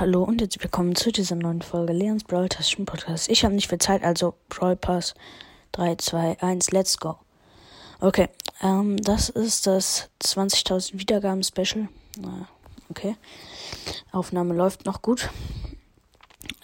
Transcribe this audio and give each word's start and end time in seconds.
Hallo 0.00 0.24
und 0.24 0.40
jetzt 0.40 0.60
willkommen 0.60 0.96
zu 0.96 1.12
dieser 1.12 1.36
neuen 1.36 1.62
Folge 1.62 1.92
Leons 1.92 2.24
Brawl 2.24 2.48
Taschen 2.48 2.84
Podcast. 2.84 3.28
Ich 3.28 3.44
habe 3.44 3.54
nicht 3.54 3.68
viel 3.68 3.78
Zeit, 3.78 4.02
also 4.02 4.34
Brawl 4.48 4.74
Pass 4.74 5.14
3, 5.70 5.94
2, 5.94 6.40
1, 6.40 6.72
let's 6.72 6.98
go. 6.98 7.16
Okay, 8.00 8.28
ähm, 8.60 8.96
das 8.96 9.28
ist 9.28 9.68
das 9.68 10.10
20.000 10.20 10.98
Wiedergaben 10.98 11.44
Special. 11.44 11.88
okay, 12.90 13.14
Aufnahme 14.10 14.52
läuft 14.52 14.84
noch 14.84 15.00
gut. 15.00 15.30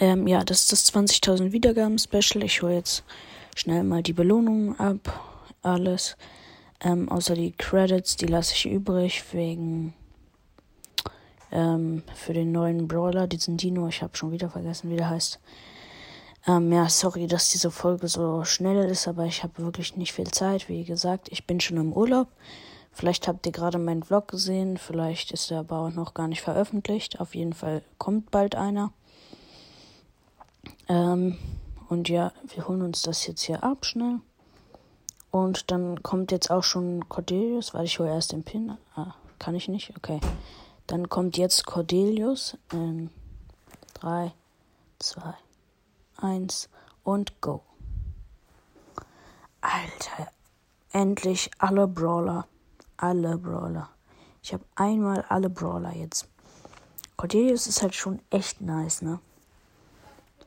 Ähm, 0.01 0.27
ja, 0.27 0.43
das 0.43 0.63
ist 0.63 0.73
das 0.73 0.93
20.000 0.93 1.53
Wiedergaben 1.53 2.01
Special. 2.01 2.43
Ich 2.43 2.63
hole 2.63 2.75
jetzt 2.75 3.05
schnell 3.55 3.85
mal 3.85 4.03
die 4.03 4.13
Belohnungen 4.13 4.77
ab. 4.81 5.45
Alles. 5.63 6.17
Ähm, 6.81 7.09
außer 7.09 7.37
die 7.37 7.53
Credits, 7.53 8.17
die 8.17 8.27
lasse 8.27 8.55
ich 8.55 8.67
übrig 8.67 9.23
wegen 9.31 9.95
ähm, 11.53 12.03
für 12.15 12.33
den 12.33 12.53
neuen 12.53 12.89
Brawler, 12.89 13.27
diesen 13.27 13.57
Dino. 13.57 13.89
Ich 13.89 14.03
habe 14.03 14.17
schon 14.17 14.33
wieder 14.33 14.51
vergessen, 14.51 14.91
wie 14.91 14.97
der 14.97 15.11
heißt. 15.11 15.41
Ähm, 16.47 16.73
ja, 16.73 16.89
sorry, 16.89 17.27
dass 17.27 17.51
diese 17.51 17.71
Folge 17.71 18.09
so 18.09 18.45
schnell 18.45 18.89
ist, 18.89 19.07
aber 19.09 19.27
ich 19.27 19.43
habe 19.43 19.63
wirklich 19.63 19.97
nicht 19.97 20.13
viel 20.13 20.31
Zeit. 20.31 20.69
Wie 20.69 20.85
gesagt, 20.85 21.29
ich 21.31 21.47
bin 21.47 21.61
schon 21.61 21.77
im 21.77 21.93
Urlaub. 21.93 22.29
Vielleicht 22.93 23.29
habt 23.29 23.47
ihr 23.47 23.53
gerade 23.53 23.79
meinen 23.79 24.03
Vlog 24.03 24.29
gesehen, 24.29 24.77
vielleicht 24.77 25.31
ist 25.31 25.51
er 25.51 25.61
aber 25.61 25.79
auch 25.79 25.91
noch 25.91 26.15
gar 26.15 26.29
nicht 26.29 26.41
veröffentlicht. 26.41 27.21
Auf 27.21 27.35
jeden 27.35 27.53
Fall 27.53 27.83
kommt 27.99 28.31
bald 28.31 28.55
einer. 28.55 28.93
Ähm, 30.89 31.39
und 31.89 32.09
ja, 32.09 32.33
wir 32.55 32.67
holen 32.69 32.83
uns 32.83 33.03
das 33.03 33.27
jetzt 33.27 33.43
hier 33.43 33.63
ab 33.63 33.85
schnell. 33.85 34.21
Und 35.31 35.71
dann 35.71 36.03
kommt 36.03 36.33
jetzt 36.33 36.51
auch 36.51 36.65
schon 36.65 37.09
Cordelius, 37.09 37.75
weil 37.75 37.85
ich 37.85 37.99
hole 37.99 38.11
erst 38.11 38.33
den 38.33 38.43
Pin. 38.43 38.77
Ah, 38.97 39.15
kann 39.39 39.55
ich 39.55 39.69
nicht? 39.69 39.93
Okay. 39.97 40.19
Dann 40.91 41.09
kommt 41.09 41.37
jetzt 41.37 41.67
Cordelius 41.67 42.59
in 42.73 43.11
3, 43.95 44.33
2, 44.99 45.35
1 46.17 46.69
und 47.05 47.41
go. 47.41 47.63
Alter, 49.61 50.33
endlich 50.91 51.49
alle 51.59 51.87
Brawler. 51.87 52.49
Alle 52.97 53.39
Brawler. 53.39 53.89
Ich 54.43 54.53
habe 54.53 54.65
einmal 54.75 55.25
alle 55.29 55.49
Brawler 55.49 55.95
jetzt. 55.95 56.27
Cordelius 57.17 57.69
ist 57.69 57.83
halt 57.83 57.95
schon 57.95 58.19
echt 58.31 58.61
nice, 58.61 59.01
ne? 59.01 59.21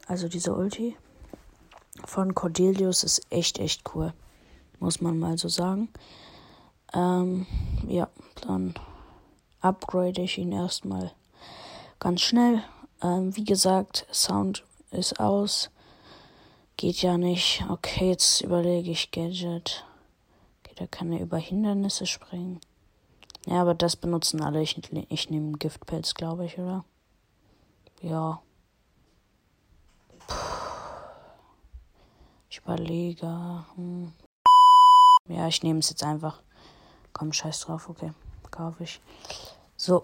Also 0.07 0.28
diese 0.28 0.53
Ulti 0.53 0.97
von 2.03 2.35
Cordelius 2.35 3.05
ist 3.05 3.22
echt, 3.30 3.59
echt 3.59 3.95
cool. 3.95 4.11
Muss 4.81 5.00
man 5.00 5.17
mal 5.19 5.38
so 5.38 5.47
sagen. 5.47 5.88
Ähm, 6.94 7.47
ja, 7.88 8.09
dann 8.41 8.73
upgrade 9.64 10.22
ich 10.22 10.38
ihn 10.38 10.52
erstmal 10.52 11.11
ganz 12.00 12.22
schnell. 12.22 12.64
Ähm, 13.02 13.36
wie 13.36 13.45
gesagt, 13.45 14.06
Sound 14.11 14.64
ist 14.92 15.19
aus. 15.19 15.69
Geht 16.78 17.02
ja 17.02 17.17
nicht. 17.17 17.64
Okay, 17.69 18.09
jetzt 18.09 18.41
überlege 18.41 18.91
ich 18.91 19.11
Gadget. 19.11 19.86
Okay, 20.59 20.73
da 20.75 20.88
kann 20.88 21.11
er 21.11 21.22
über 21.22 21.38
Hindernisse 21.38 22.06
springen. 22.06 22.59
Ja, 23.45 23.61
aber 23.61 23.73
das 23.73 23.95
benutzen 23.95 24.41
alle. 24.41 24.61
Ich, 24.61 24.80
ich 25.09 25.30
nehme 25.30 25.58
Giftpilz, 25.58 26.14
glaube 26.14 26.45
ich, 26.45 26.58
oder? 26.58 26.84
Ja. 28.02 28.41
Ich 32.50 32.59
überlege. 32.59 33.66
Hm. 33.75 34.14
Ja, 35.28 35.47
ich 35.47 35.64
nehme 35.64 35.80
es 35.80 35.89
jetzt 35.89 36.03
einfach. 36.03 36.41
Komm, 37.14 37.31
scheiß 37.31 37.61
drauf, 37.61 37.89
okay. 37.89 38.11
Kaufe 38.53 38.83
ich. 38.83 39.01
So. 39.75 40.03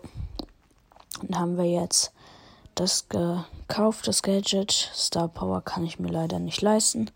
Dann 1.22 1.39
haben 1.39 1.58
wir 1.58 1.66
jetzt 1.66 2.11
das 2.73 3.08
gekauft, 3.09 4.08
das 4.08 4.23
Gadget. 4.23 4.72
Star 4.72 5.28
Power 5.28 5.61
kann 5.61 5.86
ich 5.86 6.00
mir 6.00 6.09
leider 6.09 6.39
nicht 6.39 6.61
leisten. 6.64 7.11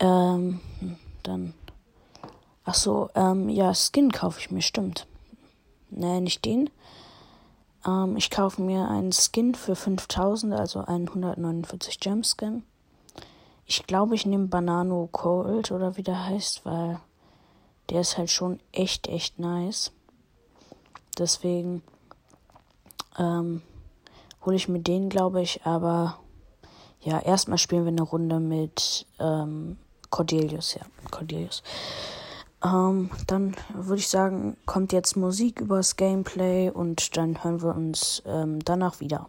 Ähm, 0.00 0.60
dann. 1.22 1.54
Ach 2.64 2.74
so, 2.74 3.10
ähm, 3.14 3.48
ja, 3.48 3.72
Skin 3.74 4.10
kaufe 4.10 4.40
ich 4.40 4.50
mir, 4.50 4.60
stimmt. 4.60 5.06
Nee, 5.90 6.20
nicht 6.20 6.44
den. 6.44 6.68
Ähm, 7.86 8.16
ich 8.16 8.30
kaufe 8.30 8.60
mir 8.60 8.88
einen 8.88 9.12
Skin 9.12 9.54
für 9.54 9.76
5000, 9.76 10.52
also 10.52 10.80
einen 10.80 11.06
149 11.06 12.00
Gem 12.00 12.24
Skin. 12.24 12.64
Ich 13.66 13.86
glaube, 13.86 14.16
ich 14.16 14.26
nehme 14.26 14.48
Banano 14.48 15.08
Cold 15.12 15.70
oder 15.70 15.96
wie 15.96 16.02
der 16.02 16.26
heißt, 16.26 16.64
weil 16.64 16.98
der 17.90 18.00
ist 18.00 18.18
halt 18.18 18.30
schon 18.30 18.58
echt, 18.72 19.06
echt 19.06 19.38
nice. 19.38 19.92
Deswegen 21.18 21.82
ähm, 23.18 23.62
hole 24.44 24.56
ich 24.56 24.68
mir 24.68 24.80
den, 24.80 25.08
glaube 25.08 25.42
ich. 25.42 25.64
Aber 25.64 26.18
ja, 27.00 27.18
erstmal 27.18 27.58
spielen 27.58 27.84
wir 27.84 27.92
eine 27.92 28.02
Runde 28.02 28.40
mit 28.40 29.06
ähm, 29.18 29.78
Cordelius. 30.10 30.74
Ja, 30.74 30.82
Cordelius. 31.10 31.62
Ähm, 32.64 33.10
dann 33.26 33.54
würde 33.72 34.00
ich 34.00 34.08
sagen, 34.08 34.56
kommt 34.66 34.92
jetzt 34.92 35.16
Musik 35.16 35.60
übers 35.60 35.96
Gameplay 35.96 36.70
und 36.70 37.16
dann 37.16 37.42
hören 37.42 37.62
wir 37.62 37.74
uns 37.74 38.22
ähm, 38.26 38.58
danach 38.64 39.00
wieder. 39.00 39.28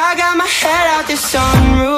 I 0.00 0.14
got 0.16 0.36
my 0.36 0.46
head 0.46 0.86
out 0.96 1.06
the 1.06 1.16
sunroof 1.16 1.97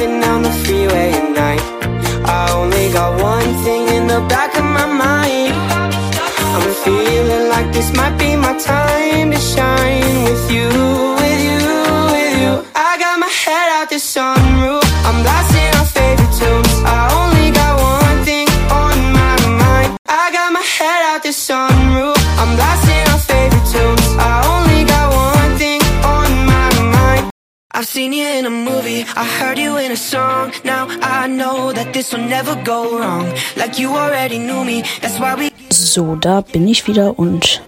driving 0.00 0.20
down 0.20 0.42
the 0.42 0.50
freeway 0.64 1.12
at 1.12 1.30
night. 1.30 1.60
I 2.24 2.52
only 2.52 2.90
got 2.90 3.20
one 3.22 3.52
thing 3.64 3.88
in 3.88 4.06
the 4.06 4.20
back 4.28 4.56
of 4.56 4.64
my 4.64 4.86
mind. 4.86 5.52
I'm 6.54 6.74
feeling 6.84 7.48
like 7.50 7.72
this 7.72 7.94
might 7.94 8.16
be 8.18 8.34
my 8.36 8.56
time 8.58 8.79
seen 28.00 28.14
you 28.14 28.26
in 28.26 28.46
a 28.46 28.50
movie, 28.50 29.04
I 29.14 29.24
heard 29.38 29.58
you 29.58 29.76
in 29.76 29.92
a 29.92 29.96
song 29.96 30.52
Now 30.64 30.88
I 31.02 31.28
know 31.28 31.70
that 31.72 31.92
this 31.92 32.12
will 32.12 32.26
never 32.26 32.54
go 32.64 32.98
wrong 32.98 33.26
Like 33.56 33.78
you 33.78 33.90
already 33.90 34.38
knew 34.38 34.64
me, 34.64 34.84
that's 35.02 35.18
why 35.20 35.34
we 35.34 35.50
So, 35.70 36.16
da 36.16 36.40
bin 36.40 36.66
ich 36.66 36.86
wieder 36.86 37.18
und 37.18 37.62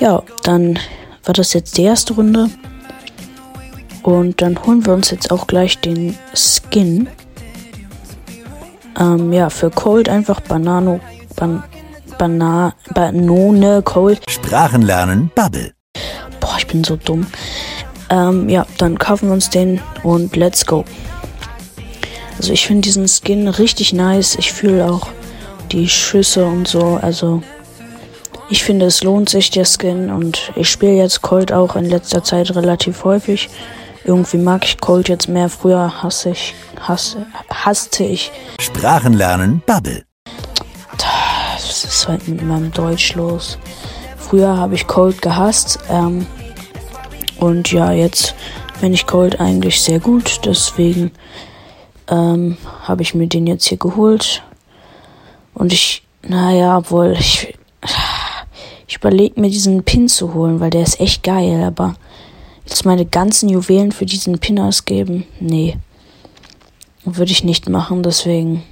ja, 0.00 0.22
dann 0.42 0.80
war 1.24 1.34
das 1.34 1.52
jetzt 1.52 1.76
die 1.76 1.82
erste 1.82 2.14
Runde. 2.14 2.50
Und 4.02 4.40
dann 4.40 4.58
holen 4.64 4.84
wir 4.84 4.94
uns 4.94 5.10
jetzt 5.10 5.30
auch 5.30 5.46
gleich 5.46 5.78
den 5.78 6.16
Skin. 6.34 7.08
Ähm, 8.98 9.32
ja, 9.32 9.50
für 9.50 9.70
Cold 9.70 10.08
einfach 10.08 10.40
Banano, 10.40 11.00
Ban, 11.36 11.62
Bana, 12.18 12.74
Banone 12.94 13.82
Cold. 13.82 14.20
Sprachen 14.28 14.82
lernen, 14.82 15.30
Bubble. 15.34 15.72
Boah, 16.40 16.56
ich 16.58 16.66
bin 16.66 16.84
so 16.84 16.96
dumm. 16.96 17.26
Ähm, 18.10 18.48
ja, 18.48 18.66
dann 18.78 18.98
kaufen 18.98 19.28
wir 19.28 19.34
uns 19.34 19.50
den 19.50 19.80
und 20.02 20.36
let's 20.36 20.64
go. 20.66 20.84
Also 22.36 22.52
ich 22.52 22.66
finde 22.66 22.82
diesen 22.82 23.08
Skin 23.08 23.48
richtig 23.48 23.92
nice. 23.92 24.36
Ich 24.36 24.52
fühle 24.52 24.90
auch 24.90 25.08
die 25.72 25.88
Schüsse 25.88 26.44
und 26.44 26.68
so. 26.68 26.98
Also 27.02 27.42
ich 28.48 28.64
finde 28.64 28.86
es 28.86 29.02
lohnt 29.02 29.28
sich 29.28 29.50
der 29.50 29.66
Skin 29.66 30.10
und 30.10 30.52
ich 30.56 30.70
spiele 30.70 30.94
jetzt 30.94 31.22
Colt 31.22 31.52
auch 31.52 31.76
in 31.76 31.84
letzter 31.84 32.22
Zeit 32.22 32.54
relativ 32.54 33.04
häufig. 33.04 33.50
Irgendwie 34.04 34.38
mag 34.38 34.64
ich 34.64 34.80
Colt 34.80 35.08
jetzt 35.08 35.28
mehr. 35.28 35.48
Früher 35.48 36.02
hasse 36.02 36.30
ich, 36.30 36.54
hasse, 36.80 37.26
hasste 37.50 38.04
ich. 38.04 38.30
Sprachen 38.60 39.12
lernen, 39.12 39.62
Bubble. 39.66 40.04
Was 41.68 41.84
ist 41.84 42.08
heute 42.08 42.30
mit 42.30 42.42
meinem 42.42 42.72
Deutsch 42.72 43.14
los? 43.14 43.58
Früher 44.16 44.56
habe 44.56 44.74
ich 44.74 44.86
Colt 44.86 45.20
gehasst. 45.20 45.78
Ähm, 45.90 46.26
und 47.38 47.72
ja, 47.72 47.92
jetzt 47.92 48.34
bin 48.80 48.92
ich 48.92 49.06
Colt 49.06 49.40
eigentlich 49.40 49.80
sehr 49.80 50.00
gut. 50.00 50.40
Deswegen 50.44 51.12
ähm, 52.08 52.56
habe 52.82 53.02
ich 53.02 53.14
mir 53.14 53.26
den 53.26 53.46
jetzt 53.46 53.66
hier 53.66 53.78
geholt. 53.78 54.42
Und 55.54 55.72
ich 55.72 56.02
Naja, 56.22 56.78
obwohl 56.78 57.16
ich. 57.18 57.54
Ich 58.86 58.96
überlege 58.96 59.38
mir 59.38 59.50
diesen 59.50 59.82
Pin 59.82 60.08
zu 60.08 60.32
holen, 60.32 60.60
weil 60.60 60.70
der 60.70 60.82
ist 60.82 60.98
echt 60.98 61.22
geil, 61.22 61.62
aber 61.62 61.94
jetzt 62.64 62.86
meine 62.86 63.04
ganzen 63.04 63.50
Juwelen 63.50 63.92
für 63.92 64.06
diesen 64.06 64.38
Pin 64.38 64.58
ausgeben? 64.58 65.26
Nee. 65.40 65.76
Würde 67.04 67.30
ich 67.30 67.44
nicht 67.44 67.68
machen, 67.68 68.02
deswegen. 68.02 68.62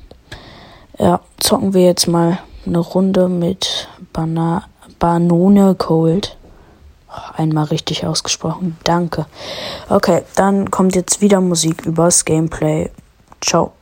Ja, 0.99 1.21
zocken 1.39 1.75
wir 1.75 1.85
jetzt 1.85 2.07
mal 2.09 2.39
eine 2.65 2.79
Runde 2.79 3.29
mit 3.29 3.89
Bana 4.15 4.65
Banone 4.99 5.75
Cold. 5.75 6.39
Einmal 7.35 7.65
richtig 7.65 8.07
ausgesprochen. 8.07 8.77
Danke. 8.85 9.27
Okay, 9.89 10.23
dann 10.35 10.71
kommt 10.71 10.95
jetzt 10.95 11.21
wieder 11.21 11.41
Musik 11.41 11.85
übers 11.87 12.25
Gameplay. 12.25 12.91
Ciao. 13.41 13.76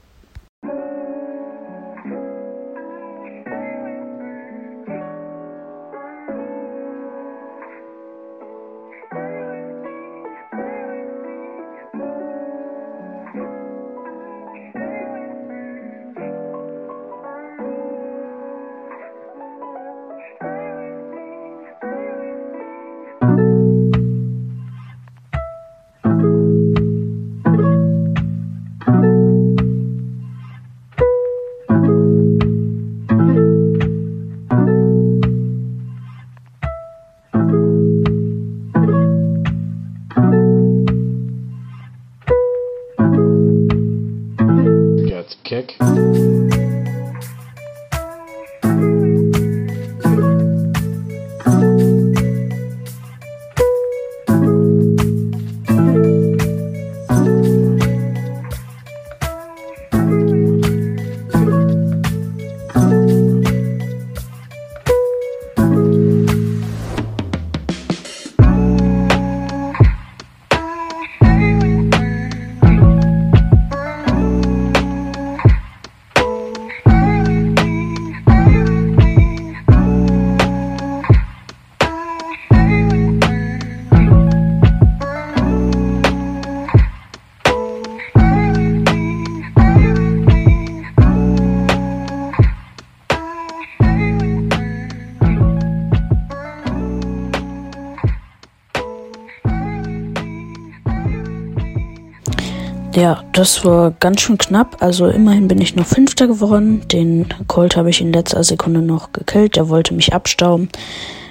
Ja, 102.94 103.24
das 103.32 103.64
war 103.64 103.90
ganz 103.90 104.20
schön 104.20 104.38
knapp. 104.38 104.76
Also 104.80 105.08
immerhin 105.08 105.48
bin 105.48 105.60
ich 105.60 105.74
nur 105.74 105.84
Fünfter 105.84 106.28
geworden. 106.28 106.86
Den 106.86 107.26
Colt 107.48 107.76
habe 107.76 107.90
ich 107.90 108.00
in 108.00 108.12
letzter 108.12 108.44
Sekunde 108.44 108.82
noch 108.82 109.10
gekillt. 109.10 109.56
Der 109.56 109.68
wollte 109.68 109.94
mich 109.94 110.14
abstauben. 110.14 110.68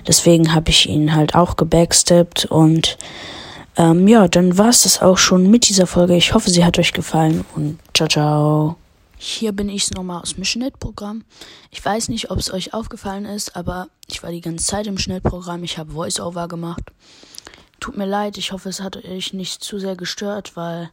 Deswegen 0.06 0.54
habe 0.54 0.71
ich 0.71 0.89
ihn 0.89 1.15
halt 1.15 1.36
auch 1.36 1.56
gebacksteppt. 1.56 2.45
Und 2.45 2.98
ähm, 3.77 4.10
ja, 4.10 4.27
dann 4.27 4.57
war 4.57 4.69
es 4.69 4.81
das 4.81 5.01
auch 5.01 5.18
schon 5.18 5.50
mit 5.50 5.69
dieser 5.69 5.88
Folge. 5.88 6.18
Ich 6.18 6.33
hoffe, 6.33 6.50
sie 6.50 6.65
hat 6.65 6.77
euch 6.80 6.92
gefallen. 6.92 7.45
Und 7.56 7.80
ciao, 7.94 8.10
ciao. 8.10 8.75
Hier 9.18 9.54
bin 9.54 9.69
ich 9.69 9.89
nochmal 9.92 10.21
aus 10.21 10.36
dem 10.36 10.44
Schnittprogramm. 10.44 11.24
Ich 11.71 11.83
weiß 11.83 12.10
nicht, 12.10 12.30
ob 12.30 12.39
es 12.39 12.51
euch 12.51 12.74
aufgefallen 12.74 13.24
ist, 13.24 13.56
aber 13.56 13.88
ich 14.10 14.21
war 14.21 14.31
die 14.31 14.42
ganze 14.42 14.65
Zeit 14.65 14.86
im 14.86 14.98
Schnittprogramm. 14.98 15.63
Ich 15.63 15.77
habe 15.77 15.94
Voice-Over 15.94 16.50
gemacht. 16.50 16.92
Tut 17.80 17.95
mir 17.95 18.06
leid, 18.06 18.38
ich 18.38 18.51
hoffe, 18.51 18.68
es 18.68 18.81
hat 18.81 18.98
euch 18.98 19.31
nicht 19.31 19.63
zu 19.63 19.80
sehr 19.80 19.95
gestört, 19.95 20.57
weil 20.57 20.89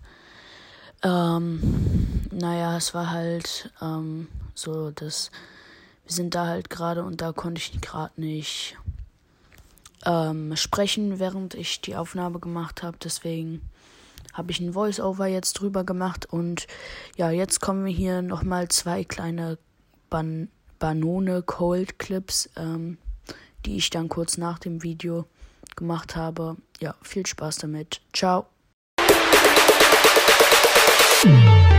ähm, 1.02 1.60
naja, 2.30 2.76
es 2.76 2.94
war 2.94 3.10
halt 3.10 3.72
ähm, 3.80 4.28
so, 4.54 4.90
dass 4.90 5.30
wir 6.04 6.12
sind 6.12 6.34
da 6.34 6.46
halt 6.46 6.70
gerade 6.70 7.04
und 7.04 7.20
da 7.20 7.32
konnte 7.32 7.60
ich 7.60 7.80
gerade 7.80 8.20
nicht 8.20 8.76
ähm, 10.04 10.56
sprechen, 10.56 11.18
während 11.18 11.54
ich 11.54 11.80
die 11.80 11.96
Aufnahme 11.96 12.40
gemacht 12.40 12.82
habe. 12.82 12.96
Deswegen 13.02 13.62
habe 14.32 14.50
ich 14.52 14.60
ein 14.60 14.72
Voice-Over 14.72 15.26
jetzt 15.26 15.54
drüber 15.54 15.84
gemacht 15.84 16.26
und 16.26 16.66
ja, 17.16 17.30
jetzt 17.30 17.60
kommen 17.60 17.84
wir 17.84 17.92
hier 17.92 18.22
nochmal 18.22 18.68
zwei 18.68 19.04
kleine 19.04 19.58
Ban 20.08 20.48
Banone 20.78 21.42
Cold 21.42 21.98
Clips, 21.98 22.48
ähm, 22.56 22.96
die 23.66 23.76
ich 23.76 23.90
dann 23.90 24.08
kurz 24.08 24.38
nach 24.38 24.58
dem 24.58 24.82
Video 24.82 25.26
gemacht 25.76 26.16
habe. 26.16 26.56
Ja, 26.80 26.94
viel 27.02 27.26
Spaß 27.26 27.58
damit. 27.58 28.00
Ciao. 28.14 28.49
Thank 31.22 31.64
you. 31.64 31.69